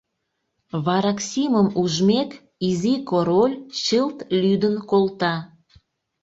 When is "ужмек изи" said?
1.81-2.93